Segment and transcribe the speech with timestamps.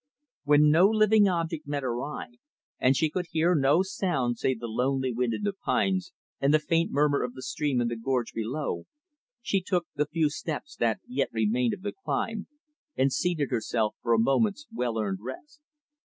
[0.45, 2.39] When no living object met her eye,
[2.79, 6.57] and she could hear no sound save the lonely wind in the pines and the
[6.57, 8.87] faint murmur of the stream in the gorge below,
[9.43, 12.47] she took the few steps that yet remained of the climb,
[12.97, 15.61] and seated herself for a moment's well earned rest.